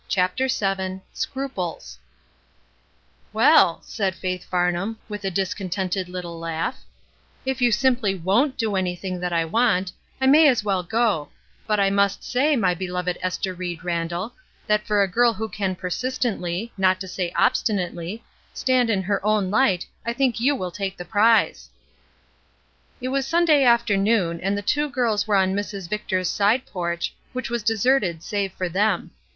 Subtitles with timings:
[0.07, 1.99] CHAPTER VII SCRUPLES"
[3.35, 6.79] TT7ELL;' said Faith Farnham, with a dis VV contented little laugh,
[7.45, 11.29] "if you simply won't do anything that I want, I may as well go;
[11.67, 14.33] but I must say, my beloved Esther Ried Randall,
[14.65, 18.23] that for a girl who can persistently— not to say obstinately—
[18.55, 21.69] stand in her own light I think you will take the prize."
[22.99, 25.87] It was Sunday afternoon, and the two girls were on Mrs.
[25.87, 29.11] Victor^s side porch, which was deserted save for them.